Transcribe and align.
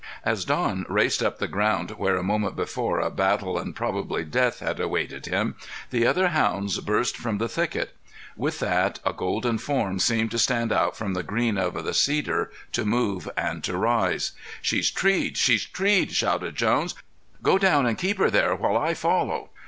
As 0.25 0.45
Don 0.45 0.83
raced 0.89 1.21
up 1.21 1.37
the 1.37 1.47
ground 1.47 1.91
where 1.91 2.17
a 2.17 2.23
moment 2.23 2.55
before 2.55 2.99
a 2.99 3.11
battle 3.11 3.59
and 3.59 3.75
probably 3.75 4.23
death 4.25 4.57
had 4.59 4.79
awaited 4.79 5.27
him, 5.27 5.53
the 5.91 6.07
other 6.07 6.29
hounds 6.29 6.79
burst 6.79 7.15
from 7.15 7.37
the 7.37 7.47
thicket. 7.47 7.95
With 8.35 8.57
that, 8.57 8.99
a 9.05 9.13
golden 9.13 9.59
form 9.59 9.99
seemed 9.99 10.31
to 10.31 10.39
stand 10.39 10.71
out 10.71 10.97
from 10.97 11.13
the 11.13 11.21
green 11.21 11.55
of 11.59 11.75
the 11.83 11.93
cedar, 11.93 12.49
to 12.71 12.83
move 12.83 13.29
and 13.37 13.63
to 13.63 13.77
rise. 13.77 14.31
"She's 14.59 14.89
treed! 14.89 15.37
She's 15.37 15.65
treed!" 15.65 16.13
shouted 16.13 16.55
Jones. 16.55 16.95
"Go 17.43 17.59
down 17.59 17.85
and 17.85 17.95
keep 17.95 18.17
her 18.17 18.31
there 18.31 18.55
while 18.55 18.77
I 18.77 18.95
follow." 18.95 19.51